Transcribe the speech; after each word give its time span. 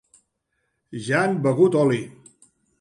Ja 1.09 1.21
han 1.25 1.37
begut 1.45 1.81
oli. 1.85 2.03